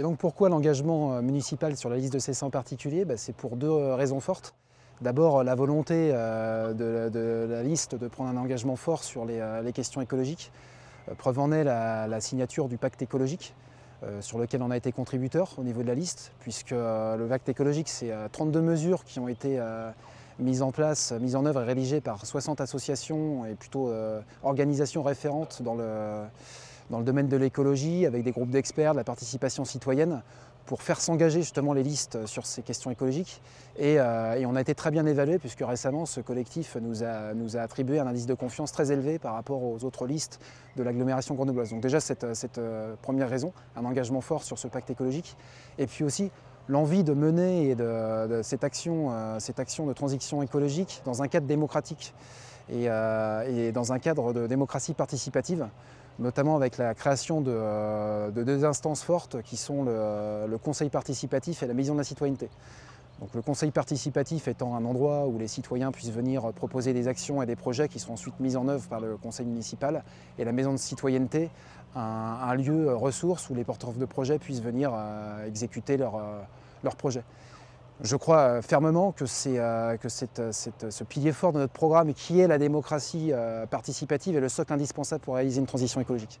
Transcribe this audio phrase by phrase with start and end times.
[0.00, 3.04] Et donc pourquoi l'engagement euh, municipal sur la liste de ces 100 particuliers?
[3.04, 4.54] Bah, C'est pour deux euh, raisons fortes.
[5.02, 10.00] D'abord la volonté euh, de, la liste de prendre un engagement fort sur les, questions
[10.00, 10.52] écologiques.
[11.18, 13.54] Preuve en est la, signature du pacte écologique
[14.20, 17.88] sur lequel on a été contributeur au niveau de la liste, puisque le pacte écologique,
[17.88, 19.58] c'est 32 mesures qui ont été
[20.38, 23.90] mises en place, mises en œuvre et rédigées par 60 associations et plutôt
[24.42, 26.24] organisations référentes dans le,
[26.90, 30.22] dans le domaine de l'écologie, avec des groupes d'experts, de la participation citoyenne,
[30.66, 33.40] pour faire s'engager justement les listes sur ces questions écologiques.
[33.80, 37.56] Euh, et, on a été très bien évalué puisque récemment ce collectif nous a, nous
[37.56, 40.38] a, attribué un indice de confiance très élevé par rapport aux autres listes
[40.76, 41.70] de l'agglomération grenobloise.
[41.70, 45.36] Donc déjà cette, cette euh, première raison, un engagement fort sur ce pacte écologique.
[45.78, 46.30] Et puis aussi
[46.70, 47.76] l'envie de mener
[48.42, 52.14] cette, action, euh, cette action de transition écologique dans un cadre démocratique
[52.70, 55.66] et, et dans un cadre de démocratie participative
[56.20, 61.66] notamment avec la création de, euh, deux instances fortes qui sont le, conseil participatif et
[61.66, 62.48] la maison de la citoyenneté.
[63.20, 67.42] Donc le conseil participatif étant un endroit où les citoyens puissent venir proposer des actions
[67.42, 70.04] et des projets qui sont ensuite mis en œuvre par le conseil municipal,
[70.38, 71.50] et la maison de citoyenneté,
[71.94, 76.20] un, lieu ressource où les porteurs de projets puissent venir euh, exécuter leurs
[76.84, 77.24] leur projets.
[78.02, 79.56] Je crois euh, fermement que, c'est,
[80.00, 83.32] que ce pilier fort de notre programme qui est la démocratie
[83.70, 86.38] participative est le socle indispensable pour réaliser une transition écologique.